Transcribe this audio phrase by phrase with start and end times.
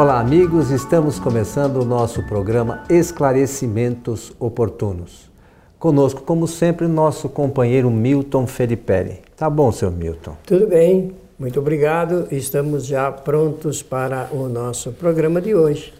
[0.00, 5.30] Olá, amigos, estamos começando o nosso programa Esclarecimentos Oportunos.
[5.78, 9.20] Conosco, como sempre, nosso companheiro Milton Felipe.
[9.36, 10.38] Tá bom, seu Milton?
[10.46, 12.26] Tudo bem, muito obrigado.
[12.30, 15.92] Estamos já prontos para o nosso programa de hoje.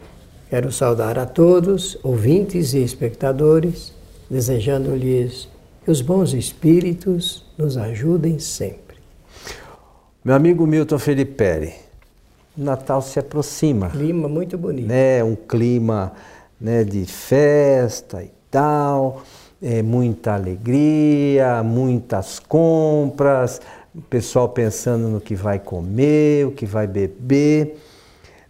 [0.48, 3.92] Quero saudar a todos, ouvintes e espectadores,
[4.30, 5.46] desejando-lhes
[5.84, 8.96] que os bons espíritos nos ajudem sempre.
[10.24, 11.89] Meu amigo Milton Felipe,
[12.60, 13.90] Natal se aproxima.
[13.90, 14.88] Clima muito bonito.
[14.88, 15.22] Né?
[15.24, 16.12] Um clima
[16.60, 19.22] né, de festa e tal,
[19.62, 23.60] é, muita alegria, muitas compras,
[23.94, 27.78] o pessoal pensando no que vai comer, o que vai beber,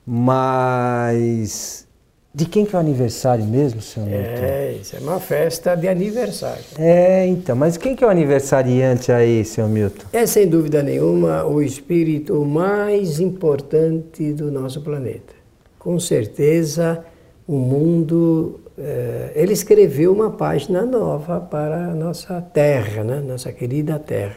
[0.07, 1.87] mas
[2.33, 4.43] de quem que é o aniversário mesmo, senhor Milton?
[4.43, 6.63] É, isso é uma festa de aniversário.
[6.79, 10.05] É, então, mas quem que é o aniversariante aí, senhor Milton?
[10.13, 15.35] É sem dúvida nenhuma o espírito mais importante do nosso planeta.
[15.77, 17.05] Com certeza,
[17.49, 18.61] o mundo.
[18.79, 23.21] É, ele escreveu uma página nova para a nossa terra, né?
[23.21, 24.37] nossa querida terra.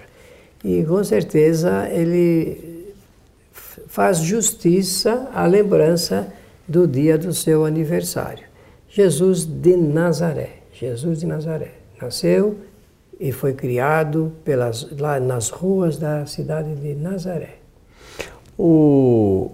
[0.63, 2.91] E com certeza ele
[3.87, 6.27] faz justiça à lembrança
[6.67, 8.45] do dia do seu aniversário.
[8.89, 10.57] Jesus de Nazaré.
[10.73, 11.71] Jesus de Nazaré.
[12.01, 12.57] Nasceu
[13.19, 17.55] e foi criado pelas, lá nas ruas da cidade de Nazaré.
[18.57, 19.51] O...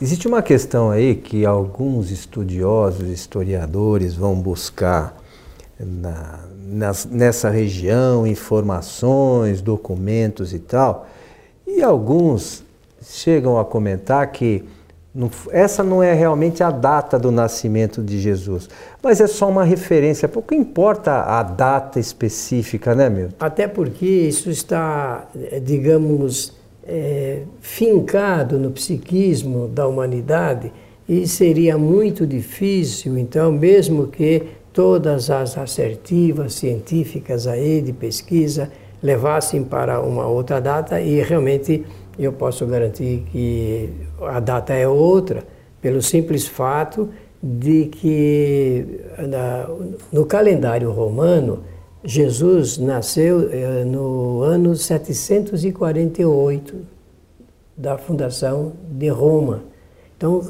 [0.00, 5.16] Existe uma questão aí que alguns estudiosos, historiadores vão buscar
[5.78, 11.06] na, nas, nessa região informações, documentos e tal,
[11.66, 12.62] e alguns
[13.02, 14.64] chegam a comentar que
[15.50, 18.68] essa não é realmente a data do nascimento de Jesus,
[19.02, 20.28] mas é só uma referência.
[20.28, 23.28] Pouco importa a data específica, né, meu?
[23.40, 26.52] Até porque isso está, eh, digamos,
[26.86, 30.72] é, fincado no psiquismo da humanidade
[31.08, 38.70] e seria muito difícil, então, mesmo que todas as assertivas científicas aí de pesquisa
[39.02, 41.84] levassem para uma outra data e realmente
[42.18, 43.88] eu posso garantir que
[44.20, 45.44] a data é outra,
[45.80, 47.08] pelo simples fato
[47.42, 49.66] de que na,
[50.12, 51.64] no calendário romano,
[52.04, 56.76] Jesus nasceu eh, no ano 748
[57.76, 59.62] da fundação de Roma.
[60.16, 60.42] Então,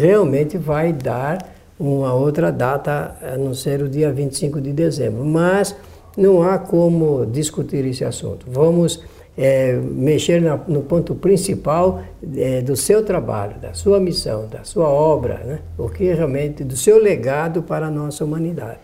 [0.00, 1.38] realmente vai dar
[1.78, 5.24] uma outra data, a não ser o dia 25 de dezembro.
[5.24, 5.74] Mas
[6.16, 8.46] não há como discutir esse assunto.
[8.48, 9.02] Vamos
[9.36, 12.02] é, mexer na, no ponto principal
[12.36, 15.58] é, do seu trabalho, da sua missão, da sua obra, né?
[15.76, 18.78] o que realmente do seu legado para a nossa humanidade.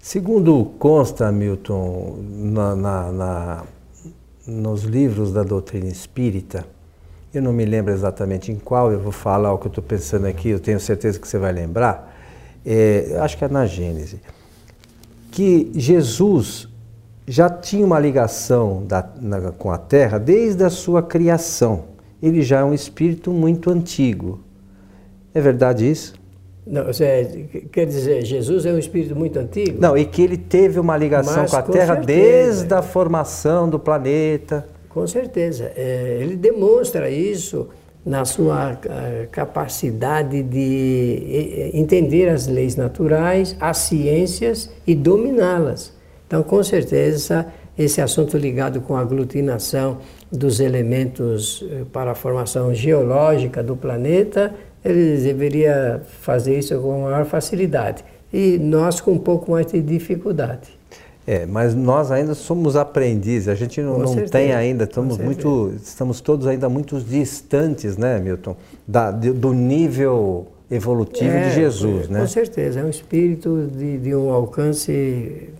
[0.00, 3.64] Segundo consta, Milton, na, na, na,
[4.46, 6.64] nos livros da doutrina espírita,
[7.34, 10.26] eu não me lembro exatamente em qual, eu vou falar o que eu estou pensando
[10.26, 12.16] aqui, eu tenho certeza que você vai lembrar,
[12.64, 14.20] é, acho que é na Gênese,
[15.30, 16.67] que Jesus
[17.28, 21.84] já tinha uma ligação da, na, com a Terra desde a sua criação.
[22.22, 24.40] Ele já é um espírito muito antigo.
[25.34, 26.14] É verdade isso?
[26.66, 29.80] Não, você quer dizer, Jesus é um espírito muito antigo?
[29.80, 32.06] Não, e que ele teve uma ligação Mas, com a com Terra certeza.
[32.06, 34.66] desde a formação do planeta.
[34.88, 35.70] Com certeza.
[35.76, 37.68] É, ele demonstra isso
[38.04, 45.97] na sua eh, capacidade de entender as leis naturais, as ciências e dominá-las.
[46.28, 47.46] Então, com certeza,
[47.76, 49.96] esse assunto ligado com a aglutinação
[50.30, 57.24] dos elementos eh, para a formação geológica do planeta, ele deveria fazer isso com maior
[57.24, 58.04] facilidade.
[58.30, 60.78] E nós com um pouco mais de dificuldade.
[61.26, 66.20] É, mas nós ainda somos aprendizes, a gente não, não tem ainda, estamos, muito, estamos
[66.22, 68.56] todos ainda muito distantes, né, Milton,
[68.86, 72.20] da, do nível evolutivo é, de Jesus, é, né?
[72.20, 75.50] Com certeza, é um espírito de, de um alcance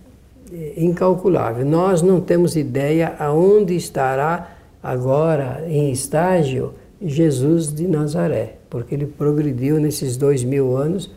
[0.77, 1.65] incalculável.
[1.65, 9.79] Nós não temos ideia aonde estará agora em estágio Jesus de Nazaré, porque ele progrediu
[9.79, 11.11] nesses dois mil anos,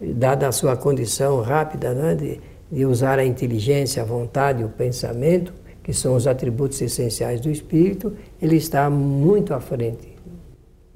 [0.00, 2.40] dada a sua condição rápida né, de,
[2.70, 5.52] de usar a inteligência, a vontade, o pensamento,
[5.82, 8.12] que são os atributos essenciais do espírito,
[8.42, 10.17] ele está muito à frente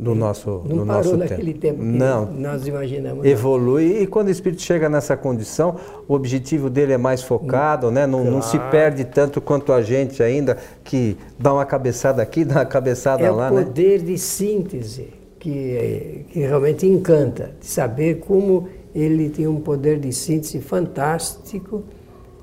[0.02, 2.26] do nosso, não do parou nosso naquele tempo, tempo não.
[2.32, 3.24] nós imaginamos.
[3.24, 4.02] Evolui não.
[4.02, 5.76] e quando o espírito chega nessa condição,
[6.08, 8.06] o objetivo dele é mais focado, né?
[8.06, 8.34] não, claro.
[8.34, 12.66] não se perde tanto quanto a gente ainda, que dá uma cabeçada aqui, dá uma
[12.66, 13.48] cabeçada é lá.
[13.48, 14.06] É o poder né?
[14.06, 15.08] de síntese
[15.38, 21.84] que, que realmente encanta, de saber como ele tem um poder de síntese fantástico,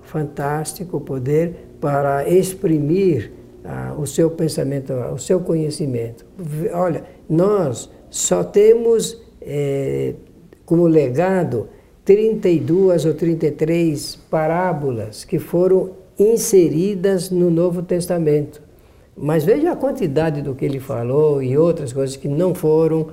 [0.04, 3.32] fantástico poder para exprimir
[3.64, 6.26] ah, o seu pensamento, o seu conhecimento.
[6.74, 10.16] Olha, nós só temos é,
[10.66, 11.70] como legado
[12.04, 18.62] 32 ou 33 parábolas que foram inseridas no Novo Testamento.
[19.16, 23.08] Mas veja a quantidade do que ele falou e outras coisas que não foram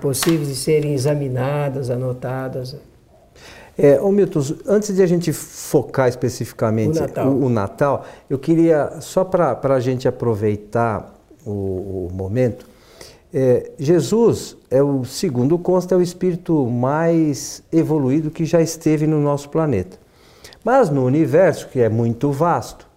[0.00, 2.76] possíveis de serem examinadas, anotadas.
[3.76, 8.38] É, ô Milton, antes de a gente focar especificamente o Natal, o, o Natal eu
[8.38, 11.14] queria, só para a gente aproveitar
[11.46, 12.66] o, o momento,
[13.32, 19.20] é, Jesus é o, segundo consta, é o espírito mais evoluído que já esteve no
[19.20, 19.98] nosso planeta.
[20.64, 22.88] Mas no universo, que é muito vasto,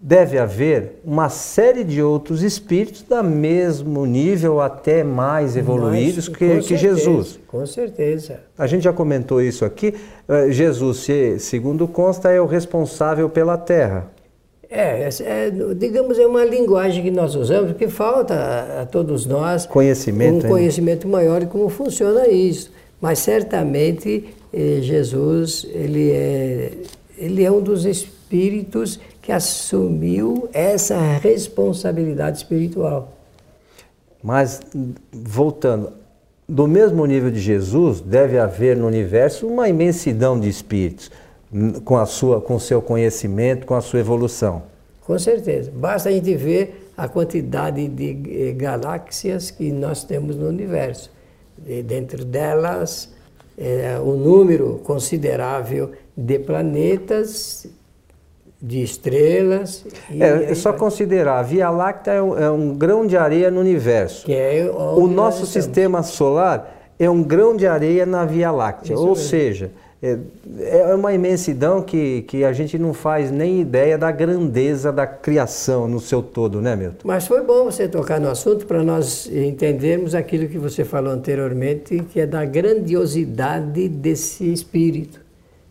[0.00, 6.56] deve haver uma série de outros espíritos da mesmo nível, até mais evoluídos Mas, que,
[6.56, 7.40] que certeza, Jesus.
[7.48, 8.40] Com certeza.
[8.58, 9.94] A gente já comentou isso aqui.
[10.28, 11.06] Eh, Jesus,
[11.38, 14.13] segundo consta, é o responsável pela Terra.
[14.76, 19.66] É, é, digamos, é uma linguagem que nós usamos que falta a, a todos nós
[19.66, 22.72] conhecimento, um conhecimento maior de como funciona isso.
[23.00, 26.72] Mas certamente eh, Jesus ele é,
[27.16, 33.12] ele é um dos espíritos que assumiu essa responsabilidade espiritual.
[34.20, 34.60] Mas,
[35.12, 35.92] voltando,
[36.48, 41.10] do mesmo nível de Jesus, deve haver no universo uma imensidão de espíritos,
[41.84, 44.62] com a sua, com o seu conhecimento, com a sua evolução.
[45.06, 45.70] Com certeza.
[45.74, 51.10] Basta a gente ver a quantidade de eh, galáxias que nós temos no universo.
[51.66, 53.12] E dentro delas,
[53.56, 57.66] é, um número considerável de planetas
[58.60, 59.84] de estrelas.
[60.10, 60.78] É, é só vai.
[60.80, 64.26] considerar, a Via Láctea é um, é um, grão de areia no universo.
[64.30, 68.94] É o nosso sistema solar é um grão de areia na Via Láctea.
[68.94, 69.24] Isso Ou mesmo.
[69.24, 69.70] seja,
[70.04, 70.18] é,
[70.80, 75.88] é, uma imensidão que, que a gente não faz nem ideia da grandeza da criação
[75.88, 76.98] no seu todo, né, Milton?
[77.04, 82.04] Mas foi bom você tocar no assunto para nós entendermos aquilo que você falou anteriormente,
[82.10, 85.22] que é da grandiosidade desse espírito.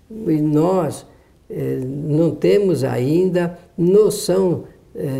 [0.10, 1.06] E nós
[1.48, 4.64] eh, não temos ainda noção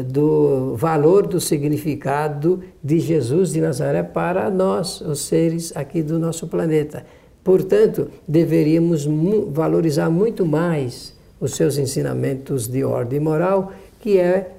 [0.08, 6.46] do valor do significado de Jesus de Nazaré para nós, os seres aqui do nosso
[6.46, 7.04] planeta.
[7.44, 9.06] Portanto, deveríamos
[9.52, 14.52] valorizar muito mais os seus ensinamentos de ordem moral, que é,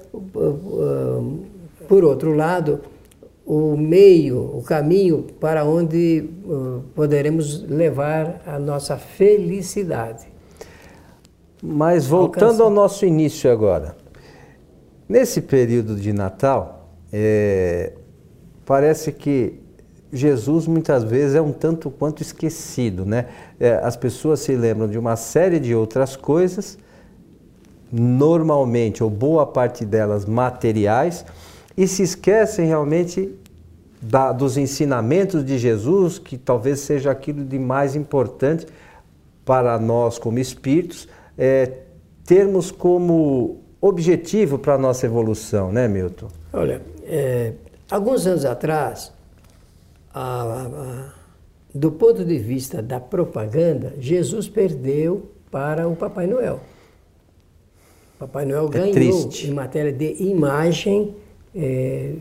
[1.87, 2.81] por outro lado,
[3.45, 6.29] o meio, o caminho para onde
[6.93, 10.27] poderemos levar a nossa felicidade.
[11.61, 12.63] Mas voltando Alcançar.
[12.63, 13.95] ao nosso início agora,
[15.09, 17.93] nesse período de Natal, é,
[18.63, 19.64] parece que
[20.11, 23.25] Jesus muitas vezes é um tanto quanto esquecido, né?
[23.59, 26.77] É, as pessoas se lembram de uma série de outras coisas,
[27.91, 31.25] normalmente, ou boa parte delas materiais,
[31.77, 33.33] e se esquecem realmente
[34.01, 38.67] da, dos ensinamentos de Jesus, que talvez seja aquilo de mais importante
[39.43, 41.71] para nós como espíritos, é,
[42.25, 46.27] termos como objetivo para a nossa evolução, né, Milton?
[46.51, 47.53] Olha, é,
[47.89, 49.11] alguns anos atrás,
[50.15, 51.13] a, a,
[51.73, 56.61] do ponto de vista da propaganda, Jesus perdeu para o Papai Noel.
[58.17, 59.47] Papai Noel é ganhou triste.
[59.47, 61.13] em matéria de imagem
[61.53, 62.13] é,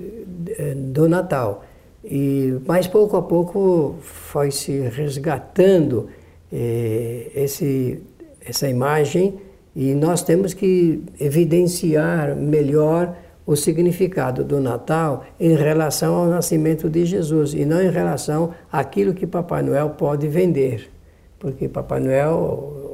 [0.77, 1.65] do Natal.
[2.05, 6.09] E, mas pouco a pouco foi se resgatando
[6.53, 8.03] é, esse
[8.45, 9.41] essa imagem
[9.75, 17.05] e nós temos que evidenciar melhor o significado do Natal em relação ao nascimento de
[17.05, 20.91] Jesus e não em relação àquilo que Papai Noel pode vender.
[21.39, 22.85] Porque Papai Noel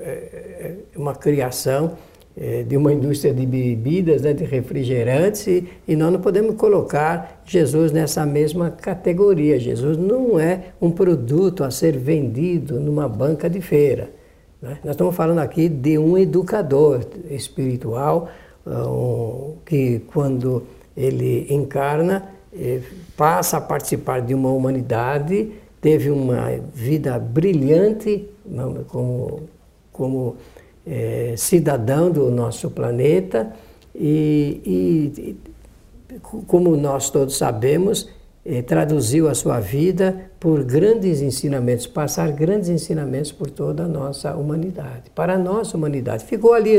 [0.00, 1.92] é, uma criação
[2.36, 7.92] é, de uma indústria de bebidas, né, de refrigerantes, e, nós não podemos colocar Jesus
[7.92, 9.58] nessa mesma categoria.
[9.58, 14.10] Jesus não é um produto a ser vendido numa banca de feira.
[14.60, 14.78] Né?
[14.82, 18.28] Nós estamos falando aqui de um educador espiritual
[19.64, 20.62] que, quando
[20.96, 22.80] ele encarna, eh,
[23.16, 28.28] passa a participar de uma humanidade, teve uma vida brilhante
[28.88, 29.42] como,
[29.92, 30.36] como
[30.86, 33.52] eh, cidadão do nosso planeta
[33.94, 35.36] e, e,
[36.46, 38.08] como nós todos sabemos,
[38.44, 44.34] eh, traduziu a sua vida por grandes ensinamentos, passar grandes ensinamentos por toda a nossa
[44.36, 46.24] humanidade, para a nossa humanidade.
[46.24, 46.78] Ficou ali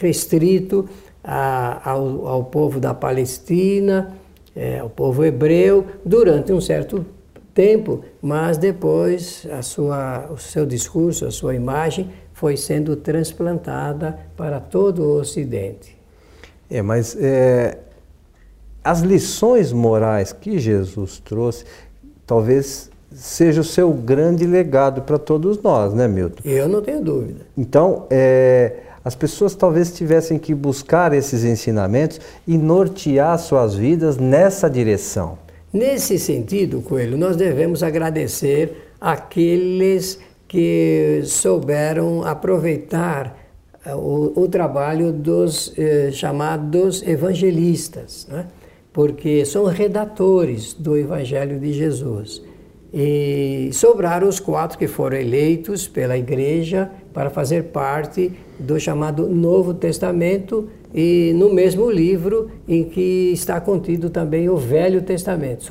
[0.00, 0.88] restrito
[1.22, 4.14] a, ao, ao, povo da Palestina,
[4.54, 7.04] eh, ao povo hebreu, durante um certo
[7.52, 14.60] tempo, mas depois a sua, o seu discurso, a sua imagem foi sendo transplantada para
[14.60, 15.96] todo o Ocidente.
[16.70, 17.78] É, mas é,
[18.84, 21.64] as lições morais que Jesus trouxe,
[22.26, 26.42] talvez seja o seu grande legado para todos nós, né, Milton?
[26.44, 27.46] Eu não tenho dúvida.
[27.56, 34.68] Então, é, as pessoas talvez tivessem que buscar esses ensinamentos e nortear suas vidas nessa
[34.68, 35.38] direção.
[35.72, 43.38] Nesse sentido, Coelho, nós devemos agradecer aqueles que souberam aproveitar
[43.84, 48.46] eh, o, o trabalho dos eh, chamados evangelistas, né?
[48.92, 52.42] porque são redatores do Evangelho de Jesus.
[52.92, 59.74] E sobraram os quatro que foram eleitos pela igreja para fazer parte do chamado Novo
[59.74, 65.66] Testamento e no mesmo livro em que está contido também o Velho Testamento.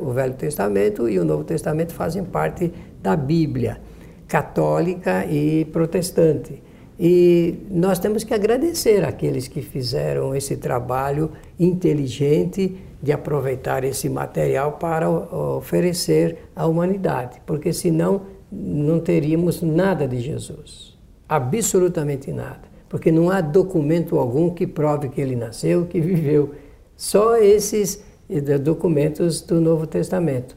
[0.00, 3.80] O Velho Testamento e o Novo Testamento fazem parte da Bíblia
[4.26, 6.62] católica e protestante.
[6.98, 14.72] E nós temos que agradecer aqueles que fizeram esse trabalho inteligente de aproveitar esse material
[14.72, 23.30] para oferecer à humanidade, porque senão não teríamos nada de Jesus, absolutamente nada, porque não
[23.30, 26.50] há documento algum que prove que ele nasceu, que viveu,
[26.96, 30.56] só esses eh, documentos do Novo Testamento.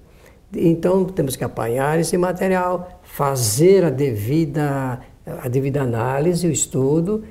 [0.56, 7.24] Então temos que apanhar esse material, fazer a devida, a devida análise, o estudo,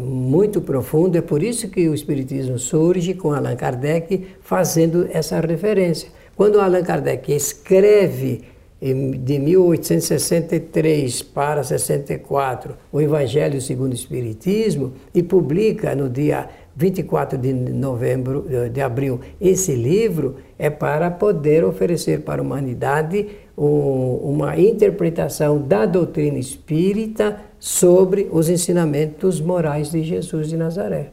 [0.00, 1.16] muito profundo.
[1.16, 6.08] É por isso que o Espiritismo surge com Allan Kardec fazendo essa referência.
[6.36, 8.44] Quando Allan Kardec escreve
[8.80, 16.46] de 1863 para 64 o Evangelho segundo o Espiritismo e publica no dia
[16.76, 23.26] 24 de novembro eh, de abril esse livro é para poder oferecer para a humanidade
[23.56, 31.12] uma interpretação da doutrina espírita sobre os ensinamentos morais de Jesus de Nazaré.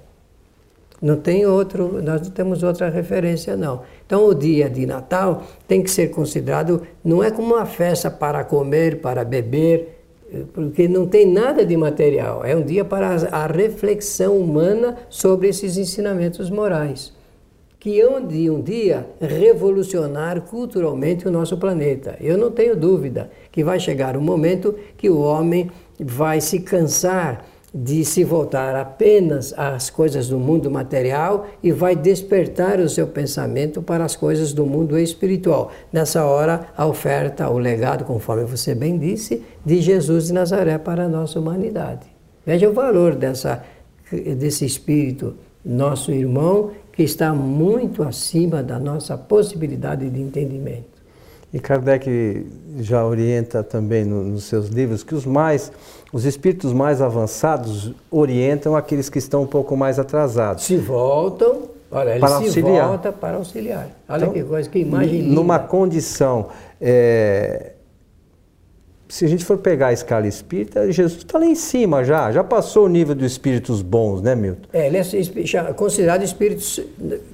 [1.02, 3.82] Não tem outro, nós não temos outra referência não.
[4.06, 8.44] Então o dia de Natal tem que ser considerado não é como uma festa para
[8.44, 10.02] comer, para beber,
[10.54, 12.44] porque não tem nada de material.
[12.44, 17.14] É um dia para a reflexão humana sobre esses ensinamentos morais
[17.84, 22.16] que hão de um dia revolucionar culturalmente o nosso planeta.
[22.22, 27.46] Eu não tenho dúvida que vai chegar um momento que o homem vai se cansar
[27.76, 33.82] de se voltar apenas às coisas do mundo material e vai despertar o seu pensamento
[33.82, 35.70] para as coisas do mundo espiritual.
[35.92, 41.04] Nessa hora, a oferta, o legado, conforme você bem disse, de Jesus de Nazaré para
[41.04, 42.08] a nossa humanidade.
[42.46, 43.62] Veja o valor dessa,
[44.10, 45.36] desse espírito,
[45.66, 50.94] nosso irmão, que está muito acima da nossa possibilidade de entendimento.
[51.52, 52.48] E Kardec
[52.80, 55.72] já orienta também no, nos seus livros que os mais,
[56.12, 60.64] os espíritos mais avançados orientam aqueles que estão um pouco mais atrasados.
[60.64, 62.88] Se voltam, olha, ele para se auxiliar.
[62.88, 63.88] volta para auxiliar.
[64.10, 65.36] Olha então, que coisa, que imagem linda.
[65.36, 66.48] Numa condição
[66.82, 67.74] é,
[69.14, 72.44] se a gente for pegar a escala espírita, Jesus está lá em cima já, já
[72.44, 74.68] passou o nível dos espíritos bons, né, Milton?
[74.74, 76.84] É, ele é considerado espírito,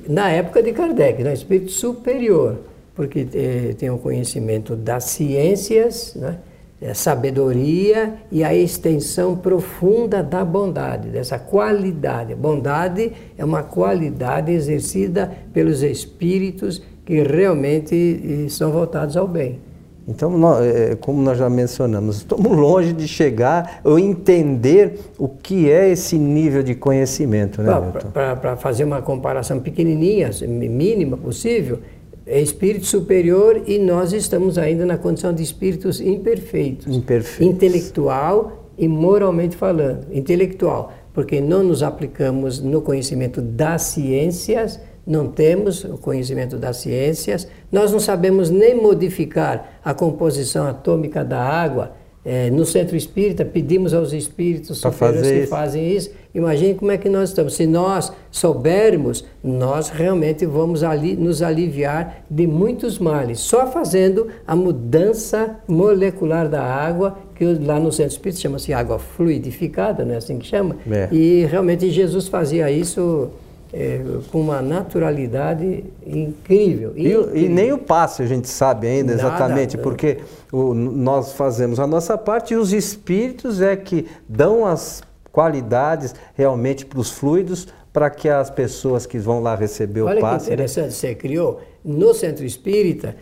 [0.05, 2.57] na época de Kardec, né, espírito superior,
[2.93, 6.39] porque é, tem o conhecimento das ciências, né,
[6.86, 12.36] a sabedoria e a extensão profunda da bondade, dessa qualidade.
[12.36, 19.68] Bondade é uma qualidade exercida pelos espíritos que realmente são voltados ao bem.
[20.09, 25.69] Então, nós, é, como nós já mencionamos, estamos longe de chegar ou entender o que
[25.69, 27.71] é esse nível de conhecimento, né,
[28.11, 31.79] Para fazer uma comparação pequenininha, mínima possível,
[32.25, 36.87] é espírito superior e nós estamos ainda na condição de espíritos imperfeitos.
[36.87, 37.55] Imperfeitos.
[37.55, 40.07] Intelectual e moralmente falando.
[40.11, 47.47] Intelectual, porque não nos aplicamos no conhecimento das ciências, não temos o conhecimento das ciências,
[47.71, 51.93] nós não sabemos nem modificar a composição atômica da água.
[52.25, 55.47] É, no centro espírita, pedimos aos espíritos superiores que isso.
[55.47, 56.11] fazem isso.
[56.35, 57.55] Imagine como é que nós estamos.
[57.55, 64.53] Se nós soubermos, nós realmente vamos ali, nos aliviar de muitos males, só fazendo a
[64.53, 70.37] mudança molecular da água, que lá no centro espírita chama-se água fluidificada, não é assim
[70.37, 70.75] que chama?
[70.91, 71.07] É.
[71.11, 73.29] E realmente Jesus fazia isso
[73.71, 76.91] é, com uma naturalidade incrível.
[76.91, 77.35] incrível.
[77.35, 79.83] E, e, nem o passe a gente sabe ainda Nada, exatamente, não.
[79.83, 80.17] porque
[80.51, 86.85] o, nós fazemos a nossa parte e os espíritos é que dão as qualidades realmente
[86.85, 90.33] para os fluidos para que as pessoas que vão lá receber Olha o passe.
[90.33, 90.91] Olha que interessante, né?
[90.91, 91.61] você criou.
[91.83, 93.15] No centro espírita,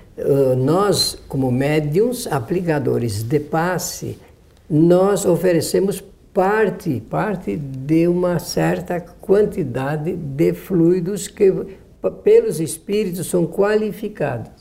[0.57, 4.17] nós, como médiums, aplicadores de passe,
[4.69, 6.03] nós oferecemos
[6.37, 11.51] parte, parte de uma certa quantidade de fluidos que
[12.23, 14.51] pelos espíritos são qualificados.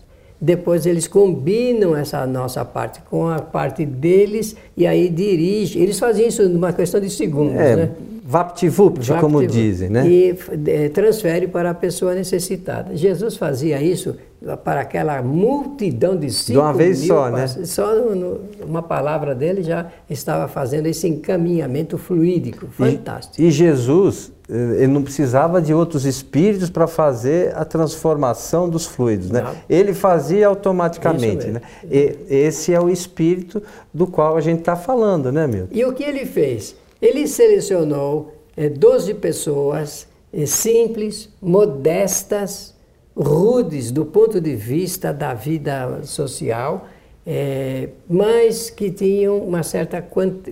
[0.41, 5.83] depois eles combinam essa nossa parte com a parte deles e aí dirigem.
[5.83, 7.91] Eles faziam isso numa questão de segundos, é, né?
[8.29, 10.09] Vapt-vupt, como dizem, né?
[10.09, 12.97] E é, transfere para a pessoa necessitada.
[12.97, 14.17] Jesus fazia isso
[14.65, 17.47] para aquela multidão de cinco De uma vez mil, só, né?
[17.47, 22.67] Só no, no, uma palavra dele já estava fazendo esse encaminhamento fluídico.
[22.67, 23.41] Fantástico.
[23.41, 28.87] E, e Jesus, eh, ele não precisava de outros espíritos para fazer a transformação dos
[28.87, 29.43] fluidos, né?
[29.43, 29.53] Não.
[29.71, 31.61] Ele fazia automaticamente, né?
[31.89, 33.63] E, esse é o espírito
[33.95, 35.69] do qual a gente está falando, né, Milton?
[35.71, 36.75] E o que ele fez?
[37.07, 42.75] Ele selecionou é, 12 pessoas é, simples, modestas,
[43.17, 46.89] rudes do ponto de vista da vida social,
[47.25, 50.03] é, mas que tinham uma certa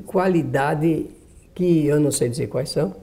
[0.06, 1.06] qualidade
[1.56, 2.94] que eu não sei dizer quais são,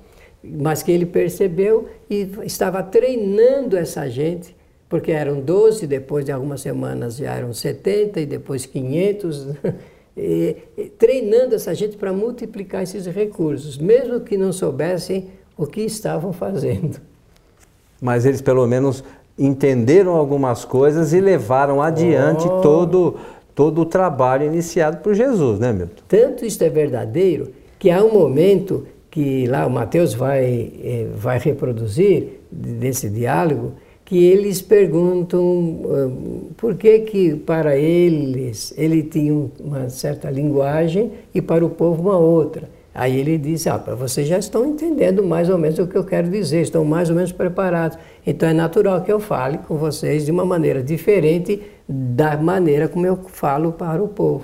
[0.42, 4.56] mas que ele percebeu e estava treinando essa gente,
[4.88, 9.48] porque eram 12, depois de algumas semanas já eram 70 e depois 500.
[10.16, 15.82] e, e, treinando essa gente para multiplicar esses recursos, mesmo que não soubessem o que
[15.82, 17.00] estavam fazendo.
[18.02, 19.04] Mas eles pelo menos
[19.38, 22.62] entenderam algumas coisas e levaram adiante oh.
[22.62, 23.16] todo,
[23.56, 26.04] todo o trabalho iniciado por Jesus, né, Milton?
[26.08, 31.38] Tanto isto é verdadeiro que há um momento que lá o Mateus vai, eh, vai
[31.38, 33.74] reproduzir desse diálogo
[34.12, 41.42] que eles perguntam uh, por que que para eles ele tinha uma certa linguagem e
[41.42, 42.68] para o povo uma outra.
[42.94, 46.30] Aí ele diz, ah, vocês já estão entendendo mais ou menos o que eu quero
[46.30, 47.98] dizer, estão mais ou menos preparados.
[48.28, 53.08] Então é natural que eu fale com vocês de uma maneira diferente da maneira como
[53.08, 54.44] eu falo para o povo.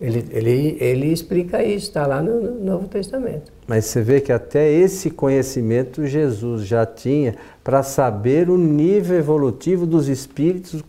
[0.00, 3.52] Ele, ele, ele explica isso, está lá no, no, Novo Testamento.
[3.70, 9.86] Mas você vê que até esse conhecimento Jesus já tinha para saber o nível evolutivo
[9.86, 10.82] dos espíritos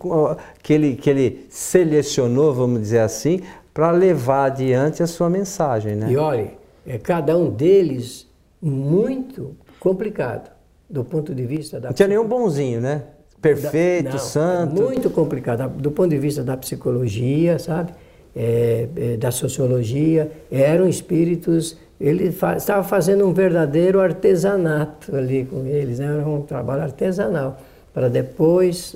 [0.64, 3.42] que ele, que ele selecionou, vamos dizer assim,
[3.72, 5.96] para levar adiante a sua mensagem.
[5.96, 6.12] Né?
[6.12, 8.28] E olhe, é cada um deles
[8.60, 10.50] muito complicado
[10.90, 11.90] do ponto de vista da.
[11.90, 13.04] Não tinha nenhum bonzinho, né?
[13.40, 14.82] Perfeito, da, não, santo.
[14.82, 17.94] Muito complicado do ponto de vista da psicologia, sabe?
[18.36, 21.78] é, é, da sociologia, eram espíritos.
[22.02, 26.08] Ele fa estava fazendo um verdadeiro artesanato ali com eles, né?
[26.08, 27.60] era um trabalho artesanal,
[27.94, 28.96] para depois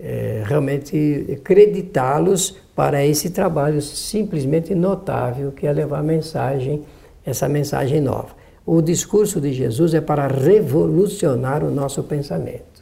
[0.00, 6.82] é, realmente acreditá-los para esse trabalho simplesmente notável que é levar a mensagem,
[7.24, 8.30] essa mensagem nova.
[8.64, 12.72] O discurso de Jesus é para revolucionar o nosso pensamento.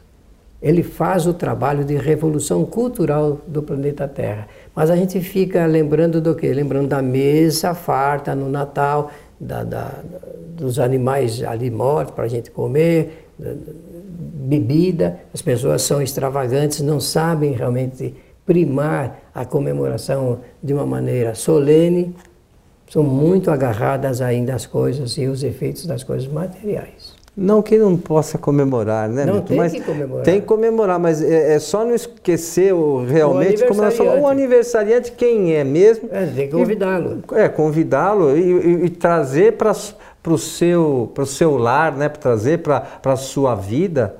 [0.61, 4.47] Ele faz o trabalho de revolução cultural do planeta Terra.
[4.75, 6.53] Mas a gente fica lembrando do quê?
[6.53, 10.03] Lembrando da mesa farta no Natal, da, da,
[10.55, 15.19] dos animais ali mortos para a gente comer, bebida.
[15.33, 22.15] As pessoas são extravagantes, não sabem realmente primar a comemoração de uma maneira solene,
[22.89, 27.20] são muito agarradas ainda às coisas e os efeitos das coisas materiais.
[27.35, 29.25] Não que não possa comemorar, né?
[29.25, 30.23] Não, tem mas que comemorar.
[30.23, 34.19] Tem que comemorar, mas é, é só não esquecer o, realmente o aniversariante.
[34.19, 36.09] o aniversariante quem é mesmo.
[36.11, 37.23] É, tem que convidá-lo.
[37.31, 42.09] É, convidá-lo e, e, e, trazer para o seu, seu lar, né?
[42.09, 44.17] trazer para a sua vida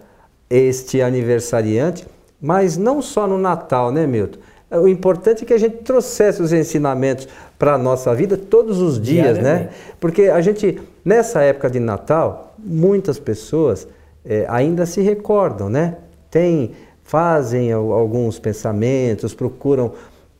[0.49, 2.07] este aniversariante,
[2.41, 4.39] mas não só no Natal, né, Milton?
[4.71, 7.27] O importante é que a gente trouxesse os ensinamentos
[7.59, 9.69] para a nossa vida todos os dias, né?
[9.99, 13.87] Porque a gente, nessa época de Natal, muitas pessoas
[14.25, 15.97] é, ainda se recordam, né?
[16.29, 16.71] Tem,
[17.03, 19.91] fazem alguns pensamentos, procuram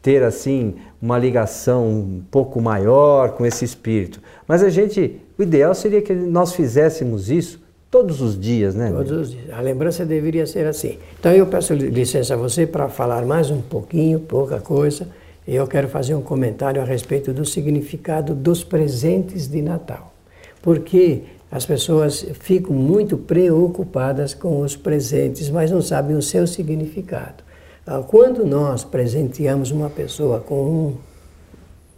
[0.02, 4.22] ter assim uma ligação um pouco maior com esse espírito.
[4.48, 8.90] Mas a gente, o ideal seria que nós fizéssemos isso todos os dias, né?
[8.90, 9.52] Todos os dias.
[9.52, 10.98] A lembrança deveria ser assim.
[11.20, 15.08] Então eu peço licença a você para falar mais um pouquinho, pouca coisa.
[15.48, 20.14] Eu quero fazer um comentário a respeito do significado dos presentes de Natal.
[20.62, 27.44] Porque as pessoas ficam muito preocupadas com os presentes, mas não sabem o seu significado.
[27.86, 30.96] Ah, quando nós presenteamos uma pessoa com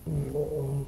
[0.08, 0.86] um, um,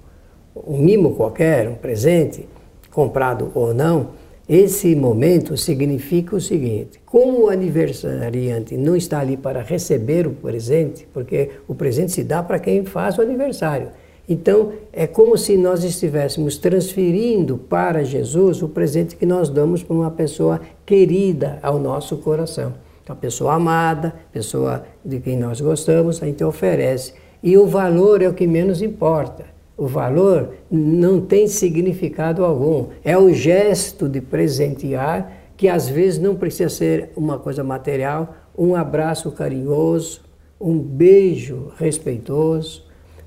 [0.56, 2.48] um mimo qualquer, um presente,
[2.90, 4.10] comprado ou não,
[4.50, 11.08] esse momento significa o seguinte: como o aniversariante não está ali para receber o presente,
[11.14, 13.90] porque o presente se dá para quem faz o aniversário.
[14.28, 19.96] Então, é como se nós estivéssemos transferindo para Jesus o presente que nós damos para
[19.96, 22.74] uma pessoa querida ao nosso coração.
[23.04, 27.14] Então, a pessoa amada, pessoa de quem nós gostamos, a gente oferece.
[27.44, 29.46] E o valor é o que menos importa.
[29.78, 32.88] O valor não tem significado algum.
[33.04, 38.74] É o gesto de presentear, que às vezes não precisa ser uma coisa material, um
[38.74, 40.22] abraço carinhoso,
[40.60, 42.86] um beijo respeitoso,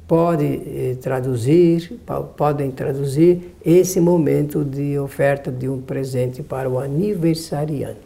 [0.09, 2.01] pode eh, traduzir,
[2.35, 8.01] podem traduzir esse momento de oferta de um presente para o aniversariante.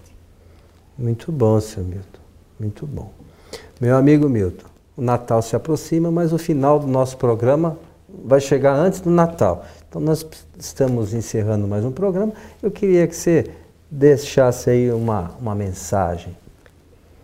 [0.98, 2.20] Muito bom, seu Milton.
[2.58, 3.10] Muito bom.
[3.80, 7.78] Meu amigo Milton, o Natal se aproxima, mas o final do nosso programa
[8.24, 9.64] vai chegar antes do Natal.
[9.88, 10.26] Então nós
[10.58, 12.32] estamos encerrando mais um programa.
[12.60, 13.46] Eu queria que você
[13.88, 16.36] deixasse aí uma, uma mensagem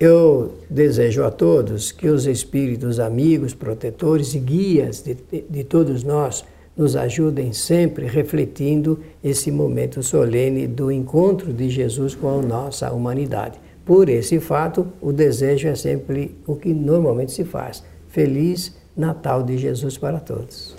[0.01, 5.17] eu desejo a todos que os espíritos amigos, protetores e guias de,
[5.49, 6.45] de, todos nós
[6.77, 13.59] nos ajudem sempre refletindo esse momento solene do encontro de Jesus com a nossa humanidade.
[13.85, 17.83] Por esse fato, o desejo é sempre o que normalmente se faz.
[18.09, 20.77] Feliz Natal de Jesus para todos.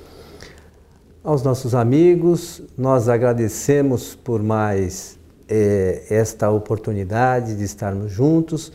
[1.21, 8.71] Aos nossos amigos, nós agradecemos por mais eh, esta oportunidade de estarmos juntos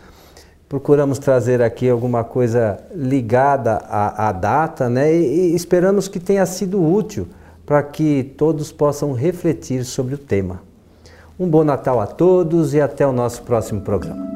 [0.75, 5.15] procuramos trazer aqui alguma coisa ligada à, à data, né?
[5.15, 7.29] E, e esperamos que tenha sido útil
[7.65, 10.61] para que todos possam refletir sobre o tema.
[11.39, 14.35] Um bom Natal a todos e até o nosso próximo programa.